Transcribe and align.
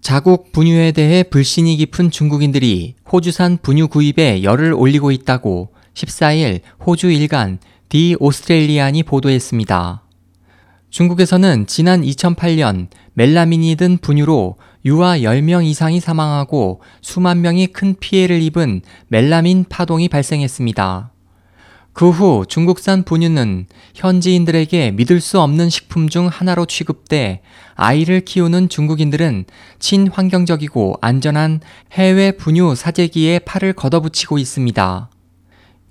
자국 0.00 0.52
분유에 0.52 0.92
대해 0.92 1.22
불신이 1.22 1.76
깊은 1.76 2.10
중국인들이 2.10 2.94
호주산 3.12 3.58
분유 3.60 3.88
구입에 3.88 4.42
열을 4.42 4.72
올리고 4.72 5.10
있다고 5.10 5.74
14일 5.94 6.60
호주 6.86 7.10
일간 7.10 7.58
디 7.90 8.16
오스트레일리안이 8.18 9.02
보도했습니다. 9.02 10.02
중국에서는 10.88 11.66
지난 11.66 12.02
2008년 12.02 12.88
멜라민이 13.12 13.76
든 13.76 13.98
분유로 13.98 14.56
유아 14.86 15.18
10명 15.18 15.64
이상이 15.66 16.00
사망하고 16.00 16.80
수만 17.02 17.42
명이 17.42 17.68
큰 17.68 17.94
피해를 17.94 18.40
입은 18.40 18.80
멜라민 19.08 19.66
파동이 19.68 20.08
발생했습니다. 20.08 21.09
그 22.00 22.08
후 22.08 22.46
중국산 22.48 23.02
분유는 23.02 23.66
현지인들에게 23.94 24.92
믿을 24.92 25.20
수 25.20 25.38
없는 25.38 25.68
식품 25.68 26.08
중 26.08 26.28
하나로 26.28 26.64
취급돼 26.64 27.42
아이를 27.74 28.22
키우는 28.22 28.70
중국인들은 28.70 29.44
친환경적이고 29.80 30.94
안전한 31.02 31.60
해외 31.92 32.32
분유 32.32 32.74
사재기에 32.74 33.40
팔을 33.40 33.74
걷어붙이고 33.74 34.38
있습니다. 34.38 35.10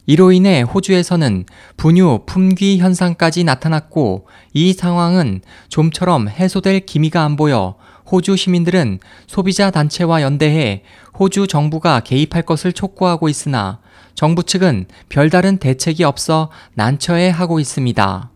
이로 0.10 0.32
인해 0.32 0.64
호주에서는 0.64 1.46
분유 1.78 2.22
품귀 2.26 2.80
현상까지 2.80 3.44
나타났고 3.44 4.26
이 4.54 4.74
상황은 4.74 5.42
좀처럼 5.68 6.30
해소될 6.30 6.80
기미가 6.88 7.24
안 7.24 7.36
보여 7.36 7.76
호주 8.12 8.36
시민들은 8.36 8.98
소비자 9.28 9.70
단체와 9.70 10.24
연대해 10.24 10.82
호주 11.20 11.46
정부가 11.46 12.00
개입할 12.00 12.42
것을 12.42 12.74
촉구하고 12.74 13.30
있으나 13.30 13.82
정부 14.16 14.42
측은 14.42 14.88
별다른 15.10 15.58
대책이 15.58 16.04
없어 16.04 16.50
난처해 16.74 17.30
하고 17.30 17.60
있습니다. 17.60 18.32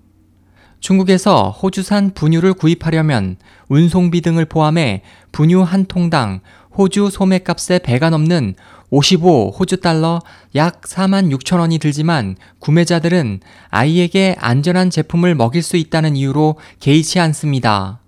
중국에서 0.79 1.49
호주산 1.49 2.13
분유를 2.13 2.53
구입하려면 2.53 3.37
운송비 3.69 4.21
등을 4.21 4.45
포함해 4.45 5.01
분유 5.31 5.63
한 5.63 5.85
통당 5.85 6.41
호주 6.77 7.09
소매값의 7.09 7.79
배가 7.79 8.11
넘는 8.11 8.53
55 8.93 9.55
호주 9.57 9.77
달러 9.77 10.21
약 10.53 10.81
4만 10.81 11.35
6천 11.35 11.57
원이 11.57 11.79
들지만 11.79 12.35
구매자들은 12.59 13.39
아이에게 13.69 14.35
안전한 14.37 14.91
제품을 14.91 15.33
먹일 15.33 15.63
수 15.63 15.77
있다는 15.77 16.15
이유로 16.15 16.57
개의치 16.79 17.19
않습니다. 17.19 18.01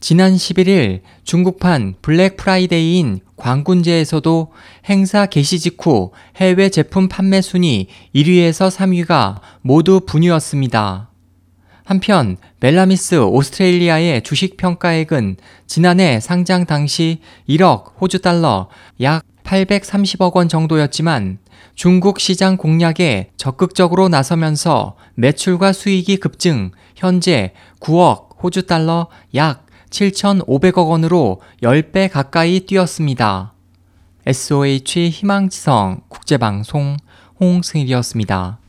지난 0.00 0.34
11일 0.34 1.02
중국판 1.22 1.94
블랙 2.02 2.36
프라이데이인 2.36 3.20
광군제에서도 3.36 4.52
행사 4.88 5.26
개시 5.26 5.60
직후 5.60 6.10
해외 6.34 6.70
제품 6.70 7.06
판매 7.06 7.40
순위 7.40 7.86
1위에서 8.12 8.68
3위가 8.68 9.38
모두 9.60 10.00
분유였습니다. 10.04 11.08
한편 11.84 12.36
멜라미스 12.58 13.16
오스트레일리아의 13.16 14.22
주식 14.22 14.56
평가액은 14.56 15.36
지난해 15.68 16.18
상장 16.18 16.66
당시 16.66 17.20
1억 17.48 17.92
호주 18.00 18.22
달러 18.22 18.68
약 19.02 19.29
830억 19.50 20.36
원 20.36 20.48
정도였지만 20.48 21.38
중국 21.74 22.20
시장 22.20 22.56
공략에 22.56 23.30
적극적으로 23.36 24.08
나서면서 24.08 24.96
매출과 25.16 25.72
수익이 25.72 26.18
급증, 26.18 26.70
현재 26.94 27.52
9억 27.80 28.40
호주 28.42 28.66
달러 28.66 29.08
약 29.34 29.66
7,500억 29.90 30.88
원으로 30.88 31.40
10배 31.62 32.08
가까이 32.08 32.60
뛰었습니다. 32.60 33.54
SOH 34.24 35.10
희망지성 35.10 36.02
국제방송 36.08 36.96
홍승일이었습니다. 37.40 38.59